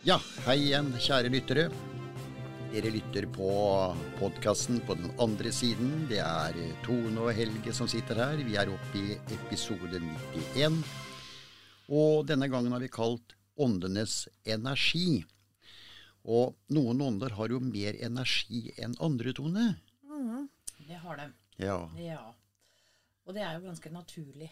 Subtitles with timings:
[0.00, 0.16] Ja,
[0.46, 1.66] hei igjen, kjære lyttere.
[2.70, 3.48] Dere lytter på
[4.16, 6.06] podkasten på den andre siden.
[6.08, 8.40] Det er Tone og Helge som sitter her.
[8.46, 10.78] Vi er oppe i episode 91.
[11.92, 15.20] Og denne gangen har vi kalt Åndenes energi.
[16.24, 19.68] Og noen ånder har jo mer energi enn andre, Tone.
[20.88, 21.30] Det har de.
[21.60, 22.24] Ja, Ja.
[23.28, 24.48] Og det er jo ganske naturlig.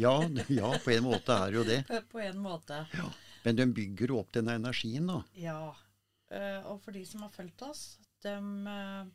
[0.00, 0.16] ja,
[0.48, 1.82] ja på en måte er det jo det.
[2.12, 2.86] På en måte.
[2.96, 3.10] Ja.
[3.44, 5.22] Men de bygger jo opp denne energien, da.
[5.38, 5.60] Ja.
[6.28, 8.34] Uh, Og for de som har fulgt oss, de,
[8.68, 9.06] eh,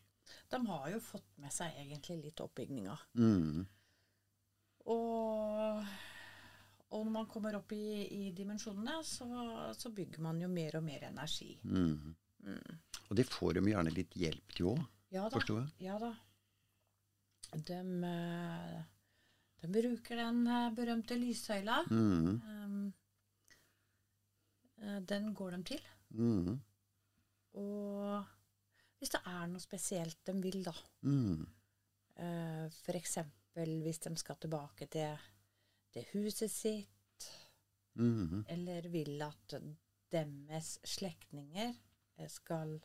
[0.49, 2.95] de har jo fått med seg egentlig litt oppbygninga.
[3.19, 3.65] Mm.
[4.93, 5.83] Og,
[6.89, 9.27] og når man kommer opp i, i dimensjonene, så,
[9.75, 11.53] så bygger man jo mer og mer energi.
[11.63, 12.15] Mm.
[13.09, 14.81] Og det får de gjerne litt hjelp til òg,
[15.13, 15.69] Ja forsto jeg.
[15.85, 16.15] Ja da.
[17.53, 17.79] De,
[18.09, 18.81] eh,
[19.61, 20.43] de bruker den
[20.75, 21.83] berømte lyssøyla.
[21.91, 22.27] Mm.
[22.33, 23.02] Um, eh,
[25.09, 25.83] den går de til.
[26.13, 26.57] Mm.
[27.59, 28.23] Og
[28.99, 30.73] hvis det er noe spesielt de vil, da.
[31.05, 31.43] Mm.
[32.23, 33.17] Eh, F.eks.
[33.55, 35.17] hvis de skal tilbake til,
[35.93, 36.89] til huset sitt,
[37.95, 38.39] Mm.
[38.49, 39.53] eller vil at
[40.09, 41.75] deres slektninger
[42.17, 42.79] eh, skal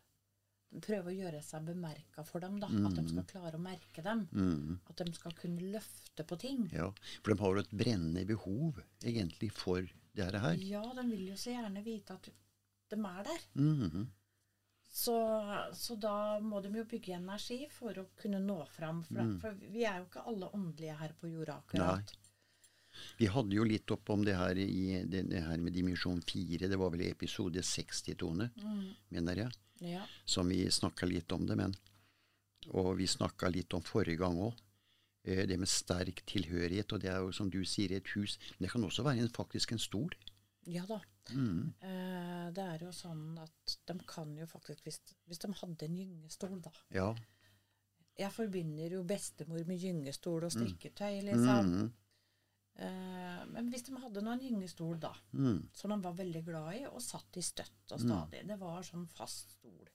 [0.85, 2.59] prøve å gjøre seg bemerka for dem.
[2.61, 4.27] da, At de skal klare å merke dem.
[4.37, 4.75] Mm.
[4.91, 6.67] At de skal kunne løfte på ting.
[6.77, 6.91] Ja,
[7.23, 9.81] for de har jo et brennende behov egentlig for
[10.19, 10.55] det her.
[10.67, 12.31] Ja, de vil jo så gjerne vite at
[12.91, 13.45] de er der.
[13.55, 14.09] Mhm.
[14.91, 15.15] Så,
[15.77, 19.03] så da må de jo bygge energi for å kunne nå fram.
[19.05, 22.15] For, for vi er jo ikke alle åndelige her på jorda akkurat.
[23.19, 26.71] Vi hadde jo litt opp om det her i det, det her med dimensjon 4.
[26.73, 28.49] Det var vel episode 60-tone,
[29.15, 29.59] mener jeg.
[29.93, 30.03] Ja.
[30.25, 31.77] Som vi snakka litt om det, men
[32.75, 34.57] Og vi snakka litt om forrige gang òg.
[35.25, 38.39] Det med sterk tilhørighet, og det er jo som du sier, et hus.
[38.59, 40.15] Men det kan også være en, faktisk en stol.
[40.67, 41.01] ja da.
[41.29, 45.97] Eh, det er jo sånn at de kan jo faktisk Hvis, hvis de hadde en
[45.97, 46.71] gyngestol, da.
[46.91, 47.15] Ja.
[48.19, 51.69] Jeg forbinder jo bestemor med gyngestol og strikketøy, liksom.
[51.75, 51.93] Mm.
[52.79, 55.69] Eh, men hvis de hadde nå en gyngestol, da, Mm.
[55.75, 59.07] som de var veldig glad i, og satt i støtt og stadig Det var sånn
[59.09, 59.89] fast stol.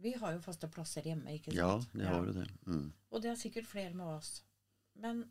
[0.00, 1.56] Vi har jo faste plasser hjemme, ikke sant?
[1.56, 2.46] Ja, det har jo det.
[2.66, 2.92] Mm.
[3.12, 4.42] Og det er sikkert flere med oss.
[4.96, 5.24] Men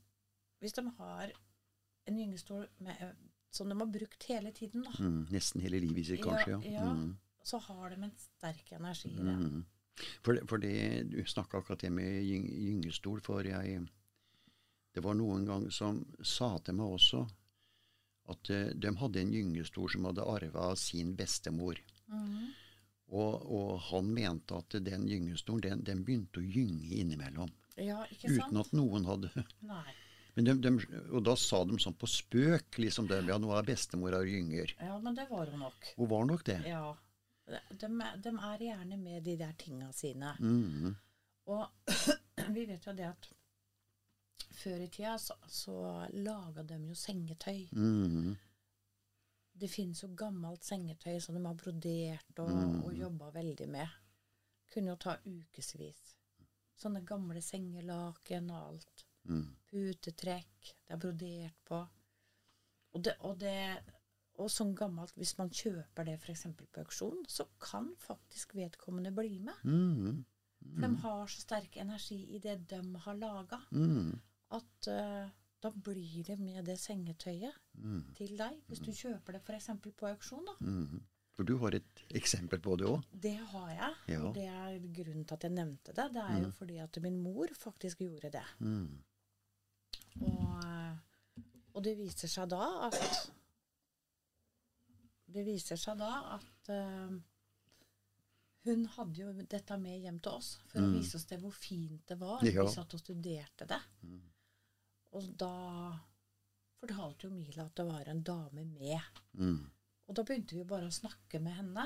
[0.62, 1.31] hvis de har
[2.07, 3.13] en gyngestol med, eh,
[3.52, 5.28] som de har brukt hele tiden, da, Mm.
[5.31, 6.62] Nesten hele livet sitt, kanskje.
[6.63, 6.72] ja.
[6.72, 7.18] ja, Mm.
[7.44, 9.38] så har de en sterk energi i det.
[9.40, 9.66] Mm.
[10.24, 13.88] For, det- for det, du snakka akkurat det med gyng, gyngestol, for jeg
[14.94, 17.30] Det var noen gang som sa til meg også
[18.30, 21.78] at eh, de hadde en gyngestol som hadde arva av sin bestemor.
[22.07, 22.47] Mhm.
[23.09, 27.49] Og, og han mente at den gyngestolen den, den begynte å gynge innimellom.
[27.79, 28.51] Ja, ikke sant?
[28.51, 29.31] Uten at noen hadde
[29.65, 29.87] Nei.
[30.35, 30.71] Men de, de,
[31.15, 34.75] Og da sa de sånn på spøk, liksom det, ja, nå er bestemora gynger.
[34.79, 35.89] Ja, men det var hun nok.
[35.97, 36.59] Hun var nok det.
[36.69, 36.93] Ja.
[37.49, 37.89] De,
[38.23, 40.35] de er gjerne med de der tinga sine.
[40.39, 40.95] Mhm.
[41.49, 41.65] Og
[42.55, 43.29] vi vet jo det at
[44.59, 45.75] før i tida så, så
[46.13, 47.65] laga de jo sengetøy.
[47.73, 48.37] Mhm.
[49.59, 52.83] Det finnes jo gammelt sengetøy som de har brodert og, Mm.
[52.85, 53.87] og jobba veldig med.
[54.73, 56.15] Kunne jo ta ukevis.
[56.79, 59.05] Sånne gamle sengelaken og alt.
[59.25, 59.47] Mm.
[59.69, 60.73] Putetrekk.
[60.87, 61.79] Det er brodert på.
[62.93, 63.83] Og, det, og, det,
[64.39, 66.45] og sånn gammelt, hvis man kjøper det f.eks.
[66.57, 69.59] på auksjon, så kan faktisk vedkommende bli med.
[69.63, 70.25] Mhm.
[70.61, 74.19] For de har så sterk energi i det de har laga, Mhm.
[74.51, 75.29] at eh,
[75.61, 78.13] da blir det med det sengetøyet Mm.
[78.15, 78.57] til deg.
[78.67, 79.69] Hvis du kjøper det f.eks.
[79.97, 80.55] på auksjon, da.
[80.59, 81.01] Mm.
[81.35, 83.03] For du har et eksempel på det òg?
[83.11, 83.93] Det har jeg.
[84.11, 84.21] Ja.
[84.27, 86.07] Og det er grunnen til at jeg nevnte det.
[86.13, 88.43] Det er jo fordi at min mor faktisk gjorde det.
[88.59, 89.03] Mm.
[90.21, 90.97] Og,
[91.73, 92.97] og det viser seg da at
[95.29, 97.11] Det viser seg da at uh,
[98.65, 102.01] hun hadde jo dette med hjem til oss for å vise oss det hvor fint
[102.09, 102.41] det var.
[102.43, 102.65] Ja.
[102.65, 103.79] Vi satt og studerte det.
[105.17, 105.51] Og da
[106.79, 109.21] fortalte jo Mila at det var en dame med.
[109.33, 109.63] Mm.
[110.09, 111.85] Og da begynte vi bare å snakke med henne.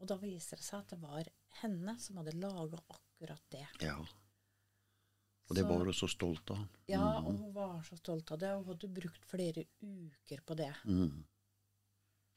[0.00, 1.28] Og da viser det seg at det var
[1.62, 3.66] henne som hadde laga akkurat det.
[3.80, 3.96] Ja.
[5.48, 6.66] Og det Så- var hun så stolt av.
[6.88, 10.56] Ja, og hun var så stolt av det, og hun hadde brukt flere uker på
[10.56, 10.74] det.
[10.84, 11.24] Mm.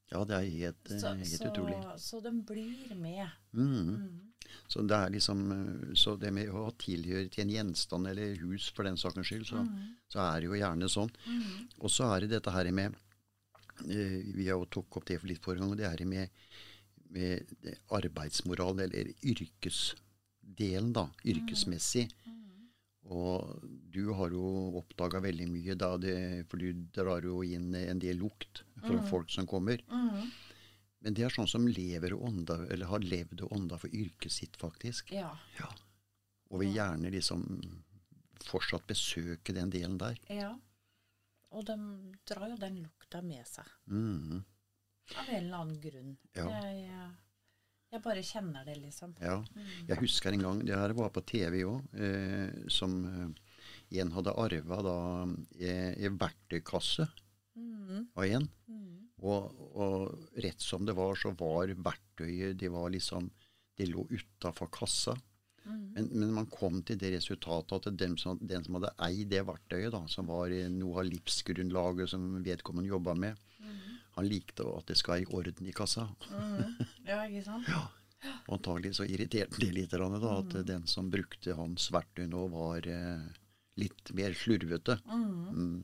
[0.10, 1.78] Ja, det er helt, eh, Så, helt så, utrolig.
[2.02, 3.28] så de blir med.
[3.54, 4.32] Mm.
[4.68, 8.72] Så det er liksom eh, Så det med å tilhøre til en gjenstand eller hus
[8.74, 9.62] for den saks skyld, så,
[10.10, 11.14] så er det jo gjerne sånn.
[11.80, 12.98] Og så er det dette her med
[13.86, 16.30] eh, Vi har jo tok opp det for litt forrige gang, og det her med,
[17.14, 21.06] med arbeidsmoral, eller yrkesdelen, da.
[21.26, 22.08] Yrkesmessig.
[23.10, 24.46] Og du har jo
[24.78, 26.16] oppdaga veldig mye, da det,
[26.50, 29.82] for du drar jo inn en del lukt fra folk som kommer.
[31.00, 34.36] Men det er sånn som lever og ånda, eller har levd og ånda for yrket
[34.36, 35.14] sitt, faktisk.
[35.16, 35.32] Ja.
[35.58, 35.70] Ja.
[36.50, 37.46] Og vil gjerne liksom
[38.46, 40.20] fortsatt besøke den delen der.
[40.30, 40.54] ja.
[41.50, 41.76] Og de
[42.30, 43.66] drar jo den lukta med seg.
[43.90, 44.44] Mm.
[45.18, 46.12] Av en eller annen grunn.
[46.38, 46.46] Ja.
[46.46, 47.08] Jeg,
[47.92, 49.16] jeg, bare kjenner det, liksom.
[49.22, 49.40] Ja.
[49.90, 53.50] Jeg husker en gang, det her var på TV òg, eh, som eh,
[54.02, 54.98] en hadde arva da
[55.60, 57.08] eh, i verktøykasse
[57.58, 58.04] mm.
[58.14, 58.50] av en.
[58.70, 58.92] Mm.
[59.20, 63.26] Og, og rett som det var, så var verktøyet Det var liksom
[63.76, 65.18] Det lå utafor kassa.
[65.66, 65.92] Mm.
[65.94, 69.44] Men, men man kom til det resultatet at den som, den som hadde eid det
[69.48, 73.40] verktøyet, da, som var eh, noe av livsgrunnlaget som vedkommende jobba med,
[74.20, 76.08] han likte at det skal i orden i kassa.
[76.30, 76.76] Mm.
[77.08, 77.72] Ja, ikke sant?
[78.20, 78.36] Ja.
[78.50, 82.84] Og antagelig så irriterte det litt, da, at den som brukte hans verktøy nå, var
[82.84, 83.22] eh,
[83.80, 84.98] litt mer slurvete.
[85.08, 85.56] Mhm.
[85.56, 85.80] Mm.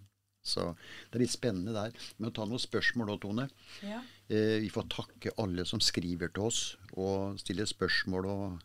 [0.46, 0.62] Så
[1.10, 1.96] det er litt spennende der.
[2.20, 3.48] Men å ta noen spørsmål da, Tone.
[3.82, 4.04] Ja.
[4.30, 6.60] Eh, vi får takke alle som skriver til oss
[6.94, 8.60] og stiller spørsmål og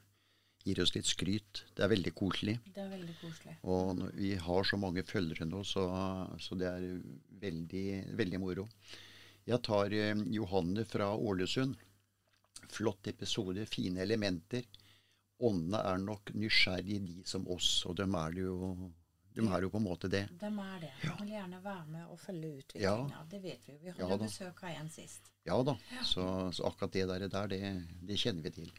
[0.67, 1.63] gir oss litt skryt.
[1.73, 2.59] Det er veldig koselig.
[2.75, 3.57] Det er veldig koselig.
[3.65, 5.87] Og vi har så mange følgere nå, så,
[6.37, 6.85] så det er
[7.41, 7.87] veldig,
[8.21, 8.67] veldig moro.
[9.51, 11.75] Jeg tar eh, Johanne fra Ålesund.
[12.71, 14.63] Flott episode, fine elementer.
[15.43, 18.91] Åndene er nok nysgjerrige, de som oss, og de er det jo,
[19.35, 20.27] de er jo på en måte det.
[20.39, 20.93] De er det.
[21.03, 23.25] De vil gjerne være med og følge utviklinga.
[23.33, 23.79] Det vet vi.
[23.81, 25.33] Vi hadde Ja besøk av en sist.
[25.49, 25.75] Ja da,
[26.07, 26.25] så,
[26.55, 27.75] så akkurat det der, der det,
[28.07, 28.73] det kjenner vi til.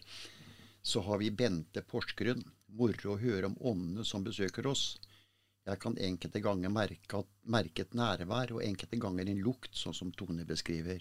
[0.82, 2.46] Så har vi Bente Porsgrunn.
[2.72, 4.94] Moro å høre om åndene som besøker oss.
[5.68, 9.94] Jeg kan enkelte ganger merke, at, merke et nærvær, og enkelte ganger en lukt, sånn
[9.94, 11.00] som Tone beskriver.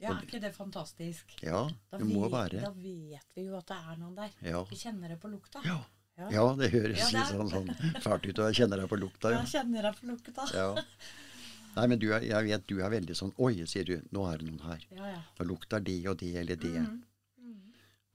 [0.00, 1.34] Ja, er ikke det fantastisk?
[1.42, 2.60] Ja, Da det må vet, være.
[2.62, 4.30] Da vet vi jo at det er noen der.
[4.46, 4.62] Ja.
[4.70, 5.60] Vi kjenner det på lukta.
[5.66, 5.80] Ja.
[6.18, 6.28] Ja.
[6.34, 7.68] ja, det høres Ja, litt sånn, sånn
[8.02, 9.30] fælt ut, og jeg kjenner deg på lukta.
[9.30, 9.44] Da Ja.
[9.46, 10.46] kjenner deg på lukta.
[10.54, 10.68] Ja.
[11.76, 14.48] Nei, men du jeg vet du er veldig sånn Oi, sier du, nå er det
[14.48, 14.80] noen her.
[14.96, 15.20] Ja, ja.
[15.38, 16.72] Nå lukter det og det eller det.
[16.80, 17.02] Mhm.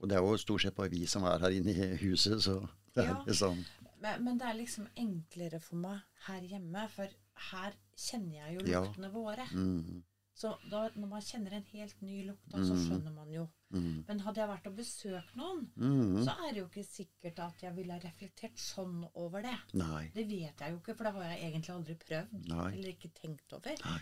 [0.00, 2.58] Og det er jo stort sett bare vi som er her inne i huset, så
[2.94, 3.22] det er Ja.
[3.24, 3.64] liksom
[4.04, 7.08] Men, men det er liksom enklere for meg her hjemme, for
[7.50, 8.82] her kjenner jeg jo Ja.
[8.84, 9.46] luktene våre.
[9.52, 10.02] mm,
[10.34, 13.44] Så da, når man kjenner en helt ny lukt, da, så skjønner man jo.
[13.70, 16.24] mm, Men hadde jeg vært og besøkt noen, mm.
[16.26, 19.54] så er det jo ikke sikkert at jeg ville ha reflektert sånn over det.
[19.78, 20.08] Nei.
[20.14, 22.48] Det vet jeg jo ikke, for det har jeg egentlig aldri prøvd.
[22.50, 22.66] Nei.
[22.72, 23.78] Eller ikke tenkt over.
[23.84, 24.00] Nei.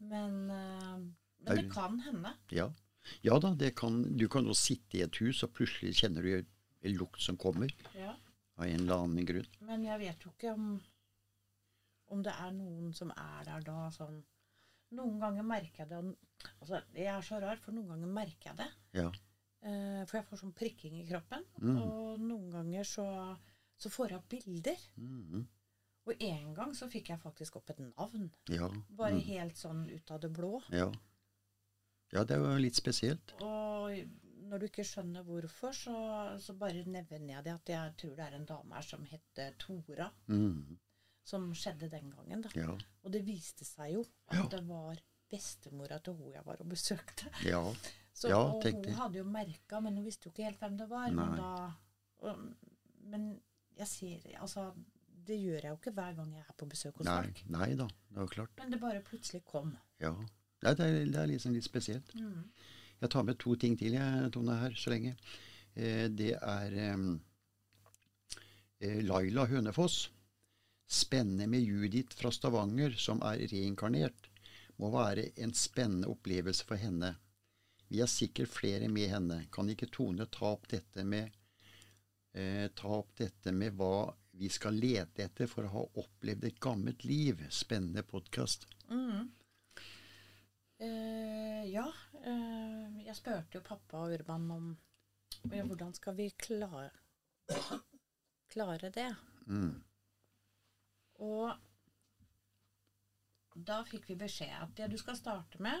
[0.00, 0.96] Men, eh,
[1.44, 2.32] men det kan hende.
[2.50, 2.70] Ja.
[3.22, 6.32] ja da, det kan, du kan jo sitte i et hus, og plutselig kjenner du
[6.38, 8.14] en lukt som kommer Ja.
[8.58, 9.52] Av en eller annen grunn.
[9.68, 10.72] Men jeg vet jo ikke om,
[12.14, 14.20] om det er noen som er der da sånn
[14.96, 15.98] Noen ganger merker jeg det
[16.62, 18.68] altså, Jeg er så rar, for noen ganger merker jeg det.
[18.96, 19.10] Ja.
[19.60, 21.44] Eh, for jeg får sånn prikking i kroppen.
[21.60, 21.76] Mm.
[21.82, 23.04] Og noen ganger så,
[23.76, 24.86] så får jeg opp bilder.
[24.96, 25.44] Mm.
[26.08, 28.30] Og en gang så fikk jeg faktisk opp et navn.
[28.48, 28.70] Ja.
[28.88, 30.54] Bare mm, helt sånn ut av det blå.
[30.72, 30.88] ja.
[32.08, 33.34] Ja, det var litt spesielt.
[33.44, 33.90] Og
[34.48, 35.94] når du ikke skjønner hvorfor, så,
[36.42, 39.54] så bare nevner jeg det at jeg tror det er en dame her som heter
[39.62, 40.10] Tora.
[40.32, 40.78] Mm.
[41.28, 42.50] Som skjedde den gangen, da.
[42.56, 42.74] Ja.
[43.04, 44.46] Og det viste seg jo at Ja.
[44.56, 47.28] det var bestemora til hun jeg var og besøkte.
[47.44, 47.62] ja.
[48.18, 50.88] Så, Ja, og hun hadde jo merka, men hun visste jo ikke helt hvem det
[50.90, 51.10] var.
[51.14, 51.50] Men, da,
[52.26, 52.40] og,
[53.12, 53.28] men
[53.78, 54.72] jeg ser Altså,
[55.28, 57.42] det gjør jeg jo ikke hver gang jeg er på besøk hos Nei, folk.
[57.52, 58.56] nei da, det er jo klart.
[58.58, 59.76] Men det bare plutselig kom.
[60.00, 60.10] Ja.
[60.64, 62.10] Nei, det, er, det er liksom litt spesielt.
[62.18, 62.48] Mm.
[62.98, 65.14] Jeg tar med to ting til, jeg, Tone, her så lenge.
[65.74, 66.98] Eh, det er eh,
[69.06, 70.08] Laila Hønefoss.
[70.88, 74.30] Spennende med Judith fra Stavanger, som er reinkarnert.
[74.78, 77.14] Må være en spennende opplevelse for henne.
[77.88, 79.42] Vi er sikkert flere med henne.
[79.52, 81.30] Kan ikke Tone ta opp dette med
[82.34, 86.60] eh, Ta opp dette med hva vi skal lete etter for å ha opplevd et
[86.62, 87.40] gammelt liv?
[87.50, 88.68] Spennende podkast.
[88.90, 89.30] Mm.
[90.78, 91.88] Eh, ja.
[92.28, 94.68] Eh, jeg spurte jo pappa og Urban om
[95.48, 96.90] hvordan skal vi klare,
[98.52, 99.08] klare det.
[99.46, 99.76] Mm.
[101.24, 101.52] Og
[103.68, 105.80] da fikk vi beskjed at det du skal starte med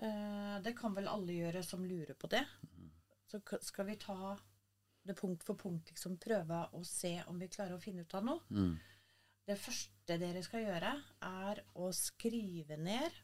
[0.00, 2.44] eh, Det kan vel alle gjøre som lurer på det.
[3.28, 4.36] Så skal vi ta
[5.02, 8.26] det punkt for punkt, liksom prøve å se om vi klarer å finne ut av
[8.26, 8.44] noe.
[8.54, 8.76] Mm.
[9.48, 10.92] Det første dere skal gjøre,
[11.26, 13.16] er å skrive ned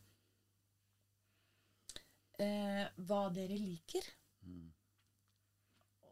[2.39, 4.03] eh, hva dere liker.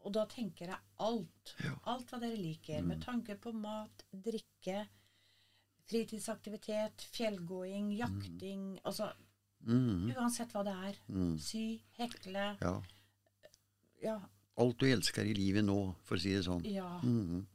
[0.07, 1.53] Og da tenker jeg alt.
[1.63, 1.73] Ja.
[1.91, 2.81] Alt hva dere liker.
[2.85, 4.85] Med tanke på mat, drikke,
[5.87, 9.13] fritidsaktivitet, fjellgåing, jakting Altså
[9.65, 10.11] Mm.
[10.15, 10.97] uansett hva det er.
[11.09, 11.37] Mm.
[11.39, 12.81] Sy, hekle Ja.
[14.03, 14.19] Ja.
[14.57, 16.63] Alt du elsker i livet nå, for å si det sånn.
[16.65, 16.99] ja.
[17.01, 17.45] Mhm.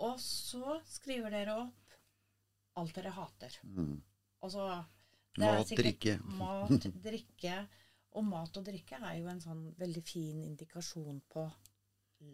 [0.00, 1.92] Og så skriver dere opp
[2.76, 3.50] alt dere hater.
[3.64, 4.00] Mm.
[4.42, 4.84] Altså Det er
[5.38, 6.18] Mat, drikke.
[6.38, 7.56] Mat, drikke.
[8.18, 11.44] Og mat og drikke er jo en sånn veldig fin indikasjon på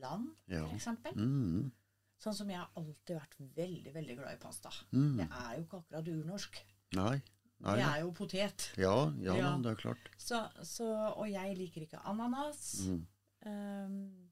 [0.01, 0.65] land, Ja.
[0.73, 1.13] eksempel.
[1.19, 1.71] Mm.
[2.23, 4.71] Sånn som jeg har alltid vært veldig, veldig glad i pasta.
[4.95, 5.17] Mm.
[5.19, 6.61] Det er jo ikke akkurat urnorsk.
[6.97, 7.17] Nei.
[7.65, 7.75] Nei.
[7.79, 8.65] Det er jo potet.
[8.81, 9.51] Ja, ja, Ja.
[9.63, 10.09] det er klart.
[10.19, 12.63] Så, så, og jeg liker ikke ananas.
[12.89, 13.03] Mm.
[13.47, 14.31] Um,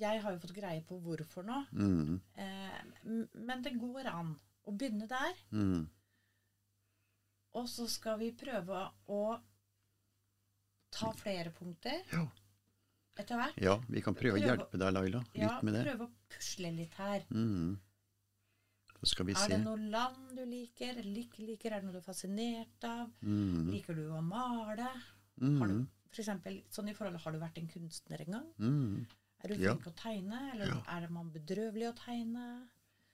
[0.00, 1.64] jeg har jo fått greie på hvorfor nå.
[1.72, 2.20] Mm.
[2.38, 2.82] Eh,
[3.34, 4.34] men det går an
[4.68, 5.34] å begynne der.
[5.50, 5.88] Mm.
[7.58, 9.22] Og så skal vi prøve å
[10.94, 12.26] ta flere punkter Ja.
[13.18, 13.58] etter hvert.
[13.62, 15.84] ja, vi kan prøve å hjelpe deg, Laila, litt Ja, med det.
[15.86, 17.24] prøve å pusle litt her.
[17.30, 17.78] Mm.
[19.00, 19.48] Så skal vi Er se.
[19.56, 21.72] det noe land du liker, eller ikke liker?
[21.72, 23.10] Er det noe du er fascinert av?
[23.22, 23.70] Mm.
[23.72, 24.82] Liker du å male?
[24.82, 25.00] Har
[25.40, 25.68] Mm.
[25.68, 28.52] du, for eksempel, sånn i forhold, har du vært en kunstner en gang?
[28.58, 29.06] Mm.
[29.42, 30.82] Er du flink til å tegne, eller Ja.
[30.86, 32.68] er man bedrøvelig å tegne?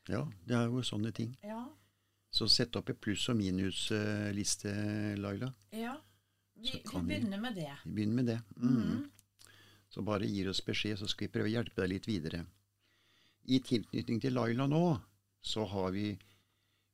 [0.08, 1.36] Ja, det er jo sånne ting.
[1.42, 1.68] Ja.
[2.36, 4.72] Så sett opp en pluss- og minusliste,
[5.16, 5.52] Laila.
[5.72, 5.96] ja.
[6.56, 7.72] Vi, vi begynner med det.
[7.84, 8.40] Vi begynner med det.
[8.56, 8.76] Mm.
[8.76, 9.10] Mm.
[9.88, 12.40] Så bare gir oss beskjed, så skal vi prøve å hjelpe deg litt videre.
[13.44, 14.80] I tilknytning til Laila nå,
[15.44, 16.10] så har vi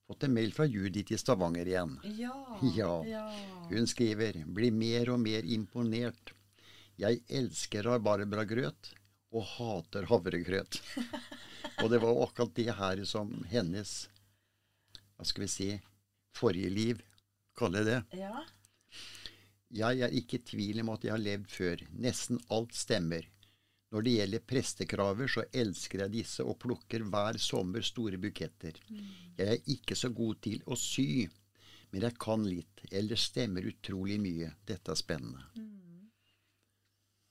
[0.06, 1.94] fått en mail fra Judith i Stavanger igjen.
[2.18, 2.34] Ja.
[2.74, 2.92] Ja.
[3.06, 3.24] ja.
[3.70, 6.34] Hun skriver 'Blir mer og mer imponert'.
[6.98, 8.94] Jeg elsker rabarbragrøt
[9.32, 10.82] og hater havregrøt.
[11.82, 14.08] og det var akkurat det her som hennes
[15.22, 15.66] Hva skal vi si
[16.34, 17.02] forrige liv
[17.54, 17.98] kaller det.
[18.18, 18.40] Ja.
[19.70, 21.84] Jeg er ikke i tvil om at jeg har levd før.
[22.02, 23.28] Nesten alt stemmer.
[23.92, 28.80] Når det gjelder prestekraver, så elsker jeg disse og plukker hver sommer store buketter.
[29.38, 31.28] Jeg er ikke så god til å sy,
[31.92, 32.82] men jeg kan litt.
[32.90, 34.50] eller stemmer utrolig mye.
[34.66, 35.44] Dette er spennende.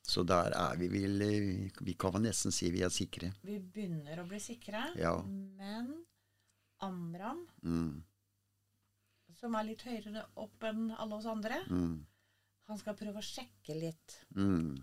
[0.08, 3.34] Så der er vi vel eh, Vi kan vel nesten si vi er sikre.
[3.44, 5.18] Vi begynner å bli sikre, Ja.
[5.28, 5.92] men
[6.82, 8.04] Amram, Mm,
[9.40, 12.06] som er litt høyere opp enn alle oss andre, mm,
[12.70, 14.18] han skal prøve å sjekke litt.
[14.36, 14.78] mm.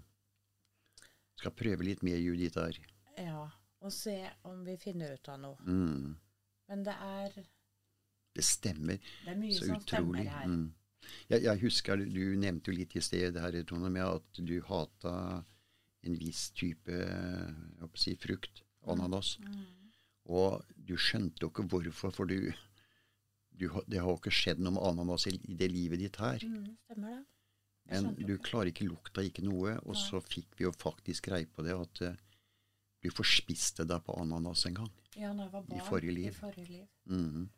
[1.38, 2.58] Skal prøve litt mer Judith.
[3.16, 3.44] Ja,
[3.80, 5.56] og se om vi finner ut av noe.
[5.62, 6.16] Mm.
[6.68, 7.44] Men det er,
[8.34, 8.98] Det stemmer.
[9.24, 10.46] det er mye Så som stemmer her.
[10.46, 10.74] Mm.
[11.30, 15.44] Jeg, jeg husker du nevnte jo litt i sted her, Tone, med at du hata
[16.02, 16.98] en viss type
[17.94, 19.38] si, frukt, ananas.
[19.38, 19.64] Mm.
[20.28, 22.52] Og du skjønte jo ikke hvorfor, for du,
[23.56, 26.44] du Det har jo ikke skjedd noe med ananas i, det livet ditt her.
[26.44, 27.24] Mm, stemmer det.
[27.88, 29.78] Jeg Men du klarer ikke lukta, ikke noe.
[29.88, 32.18] Og så fikk vi jo faktisk greie på det at eh,
[33.00, 34.90] du forspiste deg på ananas en gang.
[35.16, 35.78] Ja, når jeg var barn.
[35.80, 36.28] I forrige liv.
[36.28, 36.84] I forrige liv.
[37.08, 37.48] Mhm.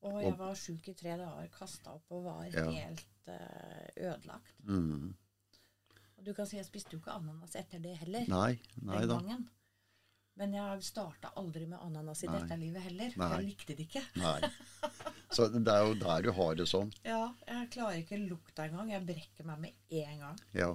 [0.00, 2.64] Og jeg var sjuk i tre dager, kasta opp og var Ja.
[2.72, 4.54] helt uh, ødelagt.
[4.64, 5.10] Mhm.
[6.16, 8.24] Og du kan si jeg spiste jo ikke ananas etter det heller.
[8.28, 9.18] Nei, nei den da.
[9.20, 9.48] gangen.
[10.40, 12.38] Men jeg starta aldri med ananas i Nei.
[12.40, 13.12] dette livet heller.
[13.20, 13.30] Nei.
[13.36, 14.02] jeg likte det ikke.
[14.16, 14.38] Nei.
[15.30, 16.88] Så det er jo der du har det sånn.
[17.04, 18.88] Ja, Jeg klarer ikke lukta engang.
[18.94, 20.40] Jeg brekker meg med en gang.
[20.56, 20.70] Ja.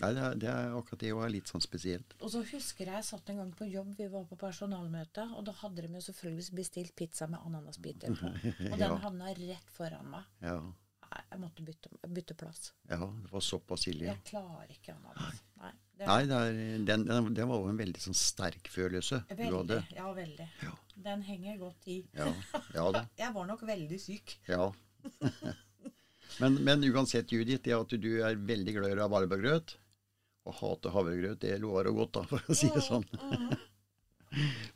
[0.00, 2.14] Nei, det er, det er akkurat det er litt sånn spesielt.
[2.24, 5.44] Og så husker jeg jeg satt en gang på jobb, vi var på personalmøte, og
[5.44, 8.30] da hadde de jo selvfølgelig bestilt pizza med ananasbiter på.
[8.72, 8.96] Og den Ja.
[9.04, 10.24] havna rett foran meg.
[10.40, 10.56] Ja.
[11.30, 12.72] Jeg måtte bytte, bytte plass.
[12.88, 14.06] ja, det var såpass ille.
[14.08, 14.12] ja.
[14.16, 15.42] Jeg klarer ikke ananas.
[16.00, 19.34] Det Nei, det, er, den, den, den, var jo en veldig sånn sterk følelse du
[19.34, 19.56] veldig.
[19.58, 19.80] hadde.
[19.98, 20.46] Ja, veldig.
[20.64, 20.76] Ja.
[21.04, 21.98] Den henger godt i.
[22.16, 22.30] Ja,
[22.72, 23.02] ja da.
[23.20, 24.38] Jeg var nok veldig syk.
[24.48, 24.70] Ja.
[26.40, 29.72] Men, men uansett, Judith, det at du er veldig glad i rabarbragrøt
[30.48, 33.04] og hater havregrøt, det lover og godt, da, for å si det sånn.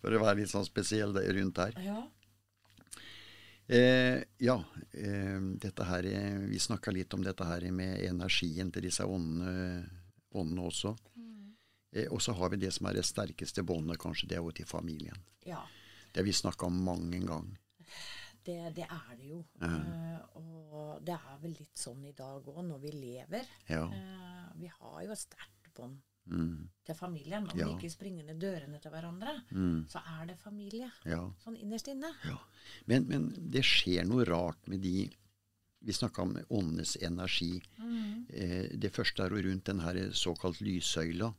[0.02, 1.76] For å være litt sånn spesiell rundt her.
[1.78, 2.00] Ja.
[3.70, 4.56] Eh, ja,
[4.90, 9.86] eh, dette her eh, Vi snakka litt om dette her med energien til disse åndene,
[10.34, 10.90] åndene også.
[11.94, 14.28] Eh, og så har vi det som er det sterkeste båndet, kanskje.
[14.28, 15.18] Det er jo til familien.
[15.46, 15.62] ja.
[16.14, 17.56] Det har vi snakka om mange ganger.
[18.46, 19.40] Det, det er det jo.
[19.66, 23.48] Eh, og det er vel litt sånn i dag òg, når vi lever.
[23.66, 23.80] Ja.
[23.90, 27.44] Uh, vi har jo et sterkt bånd Mm, til familien.
[27.50, 27.66] Om Ja.
[27.66, 30.86] vi ikke springer ned dørene til hverandre, mm, så er det familie.
[31.04, 31.18] ja.
[31.42, 32.14] Sånn innerst inne.
[32.24, 32.38] Ja.
[32.86, 35.10] Men, men det skjer noe rart med de
[35.84, 37.60] Vi snakka om åndenes energi.
[37.76, 38.26] Mm.
[38.30, 41.34] Uh, det første er jo rundt den her såkalt lyssøyla.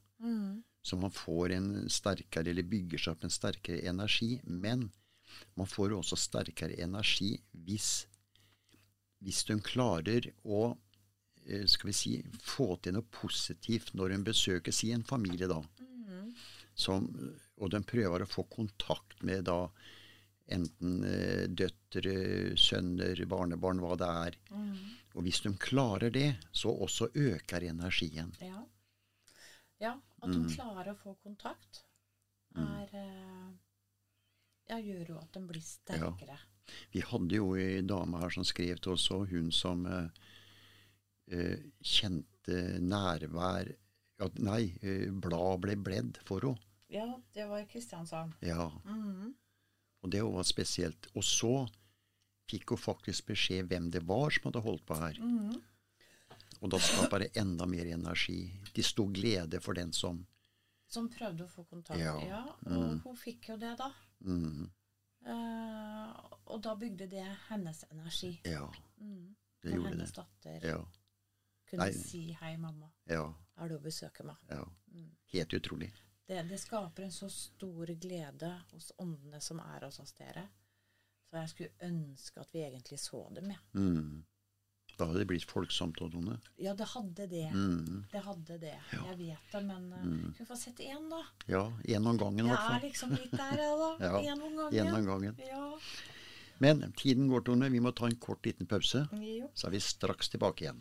[0.85, 4.35] Så man får en sterkere, eller bygger seg opp en sterkere energi.
[4.45, 4.89] Men
[5.57, 7.31] man får også sterkere energi
[7.65, 8.05] hvis,
[9.25, 10.67] hvis hun klarer å
[11.47, 12.13] eh, skal vi si,
[12.43, 15.61] få til noe positivt når hun besøker en familie, da.
[15.81, 16.31] Mm.
[16.75, 17.09] Som,
[17.57, 19.63] og den prøver å få kontakt med da
[20.51, 22.15] enten eh, døtre,
[22.59, 24.37] sønner, barnebarn, hva det er.
[24.51, 24.73] Mm.
[25.15, 28.33] Og hvis de klarer det, så også øker energien.
[28.43, 28.61] Ja.
[29.81, 29.95] ja.
[30.23, 30.47] At Mm.
[30.47, 31.83] de klarer å få kontakt,
[32.55, 33.51] er eh,
[34.67, 36.39] Ja, gjør jo at den blir sterkere.
[36.91, 40.07] Vi hadde jo ei dame her som skrev til oss òg, hun som eh,
[41.31, 43.75] eh, kjente nærvær
[44.19, 46.57] at Nei, eh, blad ble bledd for henne.
[46.89, 48.33] Ja, det var Kristiansand.
[48.41, 49.35] Ja, Mhm.
[50.03, 51.07] og det var spesielt.
[51.15, 51.69] Og så
[52.47, 55.13] fikk hun faktisk beskjed hvem det var som hadde holdt på her.
[55.19, 55.61] Mhm.
[56.65, 58.39] Og da skaper det enda mer energi.
[58.73, 60.23] De sto glede for den som
[60.89, 61.99] Som prøvde å få kontakt.
[61.99, 62.15] Ja.
[62.25, 62.99] Ja, og Mm.
[63.03, 63.91] hun fikk jo det, da.
[64.21, 64.71] mm,
[65.25, 66.11] Uh,
[66.53, 68.41] og da bygde det hennes energi.
[68.45, 68.67] Ja,
[69.01, 69.35] Mm.
[69.63, 70.15] det Når gjorde hennes det.
[70.43, 70.85] datter Ja,
[71.69, 71.91] kunne Nei.
[71.91, 74.37] si 'hei, mamma, ja, er du og besøker meg'?
[74.49, 74.63] ja.
[74.93, 75.09] Mm.
[75.33, 75.91] Helt utrolig.
[76.27, 80.47] Det, det skaper en så stor glede hos åndene som er hos oss dere.
[81.31, 83.59] Så jeg skulle ønske at vi egentlig så dem, jeg.
[83.73, 84.23] Mm.
[84.97, 86.37] Da hadde det blitt folksomt, Tone.
[86.57, 87.49] Ja, det hadde det.
[87.51, 88.05] Mm.
[88.11, 88.75] Det hadde det.
[88.93, 89.01] Ja.
[89.11, 90.33] Jeg vet det, men uh, Mm.
[90.37, 91.21] vi få sett én, da.
[91.51, 93.89] Ja, én om gangen i Jeg er liksom litt der, jeg, da.
[94.07, 94.93] Ja, Én om gangen.
[94.95, 95.35] om gangen.
[95.49, 95.77] Ja.
[96.59, 97.69] Men tiden går, Tone.
[97.69, 99.07] Vi må ta en kort liten pause.
[99.11, 99.49] Jo.
[99.53, 100.79] Så er vi straks tilbake igjen.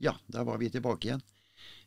[0.00, 1.22] Ja, der var vi tilbake igjen.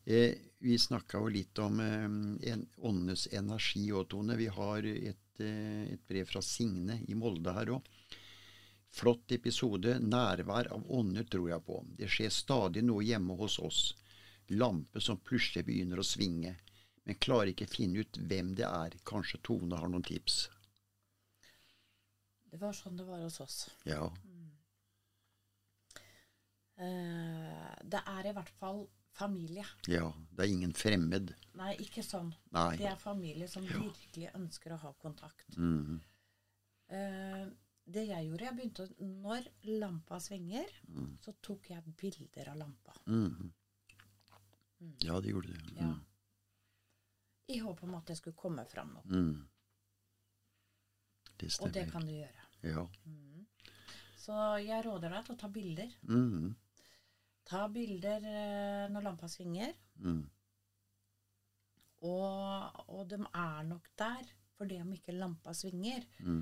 [0.03, 2.07] Eh, vi snakka jo litt om eh,
[2.51, 4.35] en, åndenes energi òg, Tone.
[4.35, 7.91] Vi har et, eh, et brev fra Signe i Molde her òg.
[8.91, 9.95] Flott episode.
[10.03, 11.79] Nærvær av ånder tror jeg på.
[11.97, 13.83] Det skjer stadig noe hjemme hos oss.
[14.51, 16.57] Lampe som plutselig begynner å svinge.
[17.07, 18.97] Men klarer ikke finne ut hvem det er.
[19.07, 20.49] Kanskje Tone har noen tips?
[22.51, 23.61] Det var sånn det var hos oss.
[23.87, 24.09] Ja.
[26.81, 29.65] Eh, det er i hvert fall familie.
[29.91, 30.11] Ja.
[30.31, 31.33] Det er ingen fremmed.
[31.59, 32.31] Nei, ikke sånn.
[32.55, 32.75] Nei.
[32.79, 35.57] Det er familie som virkelig ønsker å ha kontakt.
[35.57, 35.99] Mm
[36.91, 37.43] Eh,
[37.87, 39.45] det jeg gjorde, jeg begynte å Når
[39.79, 40.67] lampa svinger,
[41.23, 42.95] så tok jeg bilder av lampa.
[43.07, 43.53] Mm.
[44.99, 45.61] Ja, det gjorde det.
[45.77, 45.87] Ja.
[45.87, 46.01] Mm.
[47.47, 49.07] I håp om at det skulle komme fram noe.
[49.07, 49.47] Mm.
[51.39, 52.45] Det Og det kan du gjøre.
[52.61, 52.83] Ja.
[54.21, 55.95] Så jeg råder deg til å ta bilder.
[56.01, 56.51] Mhm.
[57.51, 59.73] Ta bilder eh, når lampa svinger.
[60.05, 60.21] Mm.
[62.07, 66.05] Og, og de er nok der for det om ikke lampa svinger.
[66.25, 66.41] Mm.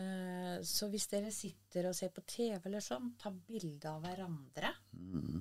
[0.00, 4.70] Eh, så hvis dere sitter og ser på TV eller sånn, ta bilde av hverandre.
[4.94, 5.40] Mm.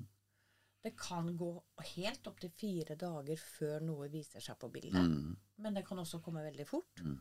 [0.79, 1.49] Det kan gå
[1.95, 5.03] helt opp til fire dager før noe viser seg på bildet.
[5.03, 5.33] Mm.
[5.59, 7.03] Men det kan også komme veldig fort.
[7.03, 7.17] Mm.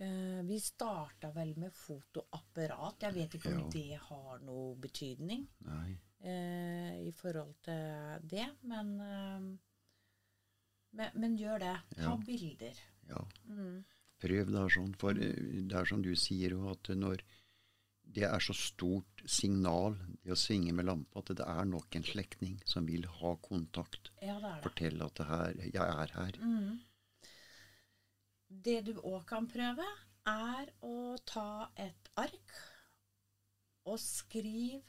[0.00, 3.02] Eh, vi starta vel med fotoapparat.
[3.08, 3.72] Jeg vet ikke om Ja.
[3.74, 5.98] det har noe betydning Nei.
[6.20, 9.40] Eh, i forhold til det, men, eh,
[10.92, 11.76] men Men gjør det.
[11.96, 12.16] Ta Ja.
[12.16, 12.80] bilder.
[13.08, 13.24] Ja.
[13.46, 13.84] Mm.
[14.20, 17.22] Prøv da sånn, for eh, det er som du sier at når
[18.10, 22.02] det er så stort signal, det å svinge med lampa, at det er nok en
[22.02, 24.10] slektning som vil ha kontakt.
[24.20, 24.62] Ja, det det.
[24.64, 26.32] Fortelle at det her, jeg er her.
[26.42, 26.80] Mm.
[28.50, 29.86] Det du òg kan prøve,
[30.26, 32.56] er å ta et ark
[33.86, 34.82] og skriv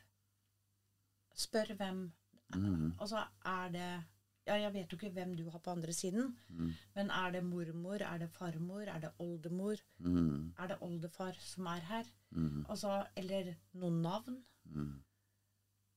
[1.41, 2.11] Spør hvem
[2.55, 2.93] Mm.
[2.99, 4.03] Altså, er det
[4.47, 6.71] Ja, jeg vet jo ikke hvem du har på andre siden, Mm.
[6.95, 10.53] men er det mormor, er det farmor, er det oldemor, Mm.
[10.57, 12.03] er det oldefar som er her?
[12.31, 12.65] Mm.
[12.69, 14.43] Altså, eller noen navn.
[14.65, 15.03] Mm.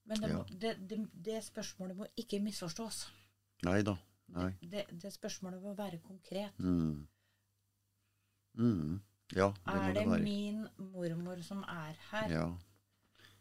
[0.05, 0.43] Men det, Ja.
[0.61, 3.11] det, det, det spørsmålet må ikke misforstås.
[3.65, 3.97] Nei da.
[4.29, 4.51] Nei.
[4.63, 6.53] Det, det spørsmålet må være konkret.
[6.59, 7.07] Mm.
[8.59, 9.01] Mm.
[9.35, 10.23] Ja, det må Er det det være.
[10.23, 12.29] min mormor som er her?
[12.29, 12.53] Ja.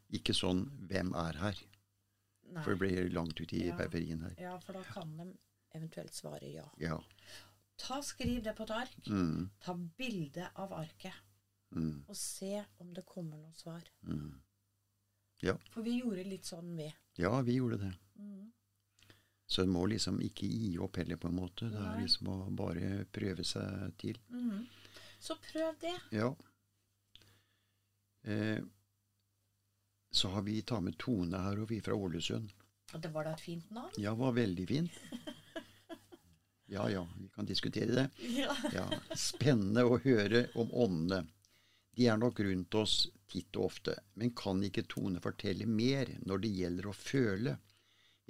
[0.09, 1.63] Ikke sånn 'hvem er her'?
[2.53, 2.63] Nei.
[2.63, 3.75] For det blir langt ut i Ja.
[3.77, 4.35] periferien her.
[4.37, 5.27] Ja, for da kan de
[5.75, 6.65] eventuelt svare ja.
[6.77, 6.99] Ja.
[7.77, 9.07] Ta Skriv det på et ark.
[9.07, 9.49] Mm.
[9.59, 11.13] Ta bilde av arket.
[11.75, 12.03] Mm.
[12.07, 13.81] Og se om det kommer noe svar.
[14.05, 14.35] Mm.
[15.41, 15.55] Ja.
[15.73, 16.93] For vi gjorde litt sånn, vi.
[17.17, 17.93] ja, vi gjorde det.
[18.19, 18.51] Mm.
[19.47, 21.67] Så en må liksom ikke gi opp heller, på en måte.
[21.69, 24.17] Det er liksom å bare prøve seg til.
[24.29, 24.67] Mhm.
[25.19, 25.95] Så prøv det.
[26.11, 26.29] Ja.
[28.23, 28.61] Eh,
[30.13, 32.51] så har vi tatt med Tone her, og vi fra Ålesund.
[32.93, 33.93] Og det var da et fint navn?
[33.97, 34.99] Ja, var veldig fint.
[36.73, 38.03] Ja ja, vi kan diskutere det.
[38.33, 38.53] Ja.
[38.73, 38.85] Ja,
[39.19, 41.27] Spennende å høre om åndene.
[41.93, 42.95] De er nok rundt oss
[43.29, 47.53] titt og ofte, men kan ikke Tone fortelle mer når det gjelder å føle?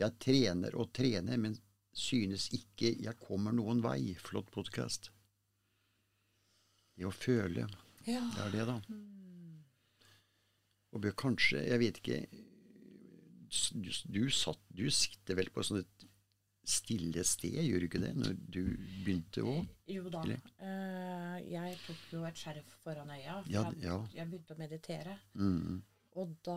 [0.01, 1.55] Jeg trener og trener, men
[1.95, 4.11] synes ikke jeg kommer noen vei.
[4.19, 5.11] Flott podkast.
[6.97, 7.69] Det å føle,
[8.09, 8.25] Ja.
[8.35, 8.77] det er det, da.
[10.93, 12.19] Og bør kanskje, jeg vet ikke
[13.73, 16.07] Du, du, satt, du sitter vel på et sånt et
[16.65, 18.59] stille sted, gjør du ikke det, når du
[19.03, 19.65] begynte òg?
[19.91, 20.21] Jo da.
[20.63, 23.41] Eh, jeg tok jo et skjerf foran øya.
[23.43, 23.97] For Ja, ja.
[24.15, 25.17] jeg begynte å meditere.
[25.35, 25.81] Mm,
[26.15, 26.55] Og da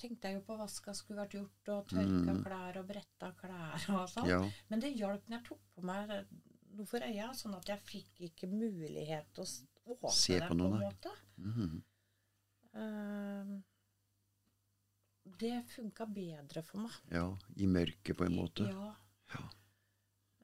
[0.00, 2.42] tenkte jeg jo på hva som skulle vært gjort, og tørka Mm.
[2.46, 4.28] klær og bretta klær og sånn.
[4.30, 4.40] ja.
[4.70, 6.08] Men det hjalp når jeg tok på meg
[6.76, 10.80] noe for øya, sånn at jeg fikk ikke mulighet til å åpne det på en
[10.80, 11.12] måte.
[11.38, 11.82] Mm,
[15.40, 16.92] det funka bedre for meg.
[17.12, 17.26] ja.
[17.56, 18.66] I mørket, på en måte.
[18.70, 18.92] Ja.
[19.34, 19.44] Ja.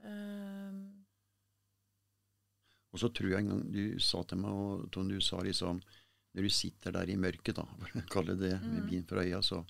[0.09, 0.81] Eh,
[2.93, 5.79] Og så tror jeg en gang du sa til meg, og Tone, du sa liksom
[6.35, 8.89] Når du sitter der i mørket, da, for å kalle det det, med Mm.
[8.91, 9.63] bind for øya, så,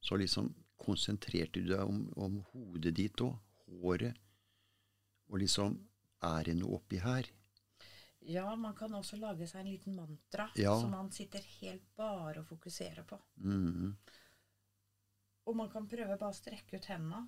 [0.00, 3.34] så liksom konsentrerte du deg om, om hodet ditt òg.
[3.66, 4.14] Håret.
[5.28, 5.74] Og liksom
[6.22, 7.26] Er det noe oppi her?
[8.28, 10.74] Ja, man kan også lage seg en liten mantra Ja.
[10.80, 13.18] som man sitter helt bare og fokuserer på.
[13.36, 13.96] Mm,
[15.48, 17.22] Og man kan prøve bare å strekke ut hendene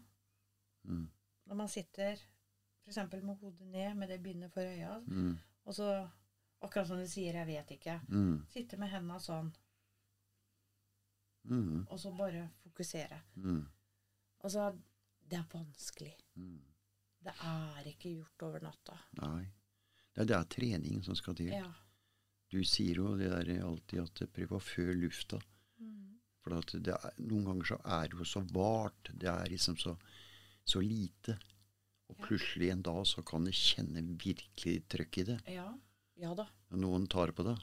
[0.85, 1.07] mm,
[1.47, 2.19] når man sitter
[2.85, 2.97] f.eks.
[3.23, 5.87] med hodet ned med det bindet for øya, mm, og så
[6.63, 9.53] akkurat som du sier 'jeg vet ikke', mm, sitte med hendene sånn,
[11.45, 13.21] mm, og så bare fokusere.
[13.37, 13.67] mm,
[14.45, 14.71] Altså,
[15.31, 16.15] det er vanskelig.
[16.37, 16.61] mm.
[17.23, 18.97] Det er ikke gjort over natta.
[19.21, 19.47] Nei.
[20.21, 21.53] Er, det er trening som skal til.
[21.55, 21.69] Ja.
[22.51, 25.39] Du sier jo det der alltid at prøv å føle lufta.
[25.81, 26.17] Mm.
[26.43, 29.11] For er, noen ganger så er det jo så vart.
[29.13, 29.97] Det er liksom så,
[30.67, 31.39] så lite.
[32.11, 32.25] Og Ja.
[32.27, 35.39] plutselig en dag så kan du kjenne virkelig trøkk i det.
[35.55, 35.69] Ja.
[36.19, 36.49] Ja da.
[36.75, 37.55] Noen tar på det.